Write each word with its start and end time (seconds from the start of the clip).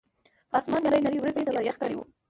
پۀ 0.51 0.55
اسمان 0.59 0.81
نرۍ 0.85 0.99
نرۍ 1.05 1.19
وريځې 1.19 1.41
نمر 1.47 1.63
يخ 1.67 1.75
کړے 1.81 1.95
وو 1.95 2.03